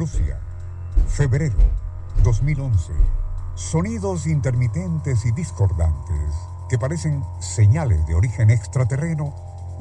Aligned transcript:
Rusia. 0.00 0.40
Febrero 1.08 1.58
2011. 2.24 2.94
Sonidos 3.54 4.26
intermitentes 4.26 5.26
y 5.26 5.32
discordantes 5.32 6.34
que 6.70 6.78
parecen 6.78 7.22
señales 7.38 8.06
de 8.06 8.14
origen 8.14 8.48
extraterreno 8.48 9.34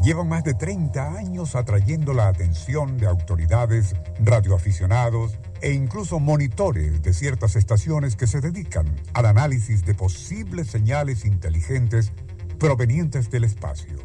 llevan 0.04 0.27
más 0.27 0.43
de 0.43 0.55
30 0.55 1.15
años 1.15 1.55
atrayendo 1.55 2.13
la 2.13 2.27
atención 2.27 2.97
de 2.97 3.07
autoridades, 3.07 3.95
radioaficionados 4.19 5.39
e 5.61 5.71
incluso 5.71 6.20
monitores 6.20 7.01
de 7.01 7.13
ciertas 7.13 7.55
estaciones 7.55 8.17
que 8.17 8.27
se 8.27 8.41
dedican 8.41 8.93
al 9.13 9.25
análisis 9.25 9.86
de 9.86 9.93
posibles 9.93 10.67
señales 10.67 11.23
inteligentes 11.23 12.11
provenientes 12.59 13.31
del 13.31 13.45
espacio. 13.45 13.95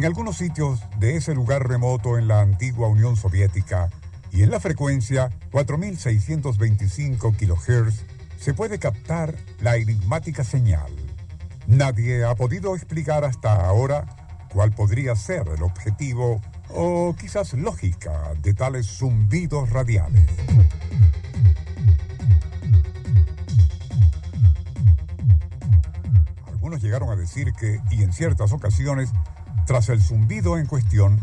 En 0.00 0.06
algunos 0.06 0.38
sitios 0.38 0.80
de 0.98 1.16
ese 1.16 1.34
lugar 1.34 1.68
remoto 1.68 2.16
en 2.16 2.26
la 2.26 2.40
antigua 2.40 2.88
Unión 2.88 3.16
Soviética 3.16 3.90
y 4.32 4.42
en 4.42 4.50
la 4.50 4.58
frecuencia 4.58 5.28
4625 5.50 7.32
kHz, 7.32 8.06
se 8.38 8.54
puede 8.54 8.78
captar 8.78 9.34
la 9.60 9.76
enigmática 9.76 10.42
señal. 10.42 10.90
Nadie 11.66 12.24
ha 12.24 12.34
podido 12.34 12.74
explicar 12.74 13.26
hasta 13.26 13.66
ahora 13.66 14.06
cuál 14.50 14.72
podría 14.72 15.14
ser 15.16 15.46
el 15.54 15.62
objetivo 15.62 16.40
o 16.70 17.14
quizás 17.20 17.52
lógica 17.52 18.32
de 18.40 18.54
tales 18.54 18.86
zumbidos 18.86 19.68
radiales. 19.68 20.24
Algunos 26.46 26.82
llegaron 26.82 27.10
a 27.10 27.16
decir 27.16 27.52
que, 27.52 27.82
y 27.90 28.02
en 28.02 28.14
ciertas 28.14 28.52
ocasiones, 28.52 29.10
tras 29.70 29.88
el 29.88 30.02
zumbido 30.02 30.58
en 30.58 30.66
cuestión, 30.66 31.20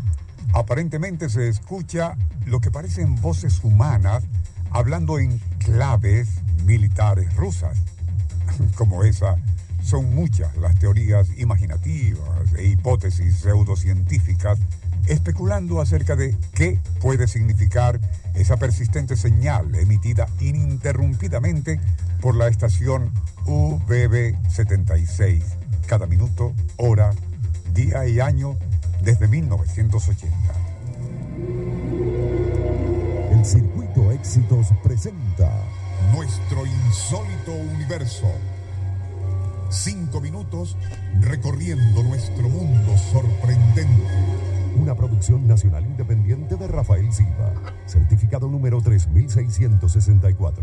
aparentemente 0.54 1.28
se 1.28 1.48
escucha 1.48 2.16
lo 2.46 2.60
que 2.60 2.70
parecen 2.70 3.20
voces 3.20 3.62
humanas 3.62 4.24
hablando 4.70 5.18
en 5.18 5.38
claves 5.58 6.30
militares 6.64 7.36
rusas. 7.36 7.76
Como 8.74 9.04
esa, 9.04 9.36
son 9.82 10.14
muchas 10.14 10.56
las 10.56 10.78
teorías 10.78 11.28
imaginativas 11.36 12.54
e 12.56 12.68
hipótesis 12.68 13.36
pseudocientíficas 13.36 14.58
especulando 15.08 15.82
acerca 15.82 16.16
de 16.16 16.34
qué 16.54 16.80
puede 17.02 17.28
significar 17.28 18.00
esa 18.32 18.56
persistente 18.56 19.18
señal 19.18 19.74
emitida 19.74 20.26
ininterrumpidamente 20.40 21.80
por 22.22 22.34
la 22.34 22.48
estación 22.48 23.12
UBB-76 23.44 25.42
cada 25.88 26.06
minuto, 26.06 26.54
hora, 26.76 26.97
día 27.88 28.06
y 28.06 28.20
año 28.20 28.56
desde 29.02 29.26
1980. 29.28 30.36
El 33.32 33.44
Circuito 33.44 34.12
Éxitos 34.12 34.68
presenta 34.82 35.50
Nuestro 36.14 36.66
insólito 36.66 37.52
universo. 37.52 38.26
Cinco 39.70 40.20
minutos 40.20 40.76
recorriendo 41.20 42.02
nuestro 42.02 42.48
mundo 42.48 42.96
sorprendente 42.96 44.06
una 44.76 44.94
producción 44.94 45.46
nacional 45.46 45.84
independiente 45.84 46.56
de 46.56 46.68
Rafael 46.68 47.12
Silva, 47.12 47.52
certificado 47.86 48.48
número 48.48 48.80
3664. 48.80 50.62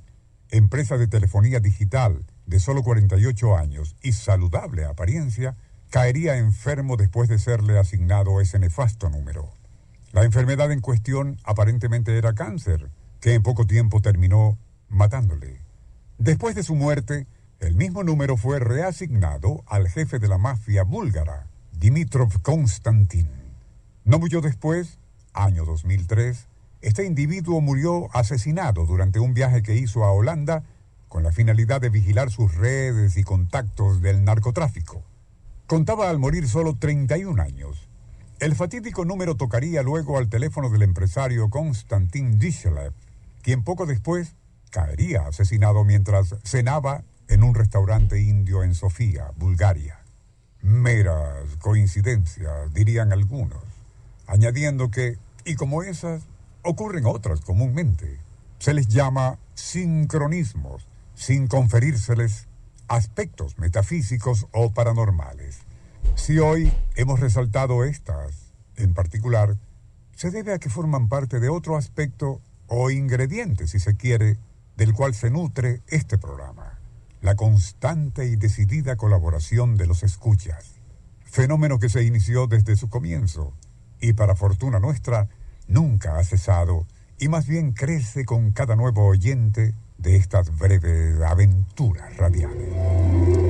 empresa 0.51 0.99
de 0.99 1.07
telefonía 1.07 1.61
digital 1.61 2.25
de 2.47 2.59
solo 2.59 2.83
48 2.83 3.57
años 3.57 3.95
y 4.03 4.13
saludable 4.13 4.85
apariencia, 4.85 5.57
caería 5.91 6.37
enfermo 6.37 6.97
después 6.97 7.29
de 7.29 7.39
serle 7.39 7.79
asignado 7.79 8.41
ese 8.41 8.59
nefasto 8.59 9.09
número. 9.09 9.53
La 10.13 10.25
enfermedad 10.25 10.73
en 10.73 10.81
cuestión 10.81 11.39
aparentemente 11.45 12.19
era 12.19 12.35
cáncer, 12.35 12.91
que 13.21 13.35
en 13.35 13.43
poco 13.45 13.67
tiempo 13.67 14.01
terminó 14.01 14.59
matándole. 14.89 15.61
Después 16.19 16.57
de 16.57 16.65
su 16.65 16.75
muerte, 16.75 17.29
el 17.61 17.77
mismo 17.77 18.03
número 18.03 18.39
fue 18.39 18.59
reasignado 18.59 19.63
al 19.67 19.89
jefe 19.89 20.19
de 20.19 20.29
la 20.29 20.39
mafia 20.39 20.83
búlgara, 20.83 21.47
Dimitrov 21.73 22.41
Konstantin. 22.41 23.29
No 24.05 24.19
mucho 24.19 24.41
después, 24.41 24.99
año 25.35 25.67
2003, 25.67 26.49
este 26.81 27.05
individuo 27.05 27.61
murió 27.61 28.09
asesinado 28.17 28.87
durante 28.87 29.21
un 29.21 29.35
viaje 29.35 29.63
que 29.63 29.77
hizo 29.77 30.05
a 30.05 30.13
Holanda 30.13 30.65
con 31.09 31.23
la 31.23 31.33
finalidad 31.33 31.83
de 31.83 31.91
vigilar 31.91 32.31
sus 32.31 32.55
redes 32.55 33.19
y 33.19 33.25
contactos 33.25 34.01
del 34.01 34.25
narcotráfico. 34.25 35.03
Contaba 35.67 36.09
al 36.09 36.19
morir 36.19 36.49
solo 36.49 36.77
31 36.77 37.43
años. 37.43 37.89
El 38.39 38.55
fatídico 38.55 39.05
número 39.05 39.35
tocaría 39.35 39.83
luego 39.83 40.17
al 40.17 40.31
teléfono 40.31 40.71
del 40.71 40.81
empresario 40.81 41.51
Konstantin 41.51 42.39
Dishelev, 42.39 42.95
quien 43.43 43.63
poco 43.65 43.85
después 43.85 44.35
caería 44.71 45.27
asesinado 45.27 45.85
mientras 45.85 46.37
cenaba 46.43 47.05
en 47.31 47.45
un 47.45 47.55
restaurante 47.55 48.21
indio 48.21 48.65
en 48.65 48.75
Sofía, 48.75 49.31
Bulgaria. 49.37 50.01
Meras 50.63 51.57
coincidencias, 51.61 52.75
dirían 52.75 53.13
algunos, 53.13 53.63
añadiendo 54.27 54.91
que, 54.91 55.17
y 55.45 55.55
como 55.55 55.85
esas, 55.85 56.25
ocurren 56.63 57.07
otras 57.07 57.41
comúnmente. 57.41 58.19
Se 58.59 58.75
les 58.75 58.89
llama 58.89 59.39
sincronismos, 59.55 60.89
sin 61.15 61.47
conferírseles 61.47 62.49
aspectos 62.89 63.59
metafísicos 63.59 64.49
o 64.53 64.73
paranormales. 64.73 65.61
Si 66.17 66.41
hoy 66.41 66.73
hemos 66.97 67.21
resaltado 67.21 67.85
estas 67.85 68.53
en 68.77 68.93
particular, 68.93 69.57
se 70.17 70.33
debe 70.33 70.53
a 70.53 70.59
que 70.59 70.69
forman 70.69 71.09
parte 71.09 71.39
de 71.39 71.49
otro 71.49 71.77
aspecto 71.77 72.41
o 72.67 72.91
ingrediente, 72.91 73.69
si 73.69 73.79
se 73.79 73.97
quiere, 73.97 74.37
del 74.77 74.95
cual 74.95 75.15
se 75.15 75.31
nutre 75.31 75.83
este 75.89 76.19
programa, 76.19 76.80
la 77.21 77.37
constante 77.37 78.27
y 78.27 78.37
decidida 78.37 78.97
colaboración 78.97 79.77
de 79.77 79.87
los 79.87 80.03
escuchas, 80.03 80.81
fenómeno 81.25 81.79
que 81.79 81.89
se 81.89 82.05
inició 82.05 82.47
desde 82.47 82.77
su 82.77 82.89
comienzo 82.89 83.55
y 84.01 84.15
para 84.15 84.35
fortuna 84.35 84.79
nuestra 84.81 85.29
nunca 85.67 86.19
ha 86.19 86.25
cesado 86.25 86.87
y 87.19 87.29
más 87.29 87.47
bien 87.47 87.73
crece 87.73 88.25
con 88.25 88.53
cada 88.53 88.77
nuevo 88.77 89.07
oyente 89.07 89.75
de 89.99 90.17
estas 90.17 90.57
breves 90.57 91.21
aventuras 91.21 92.17
radiales. 92.17 93.50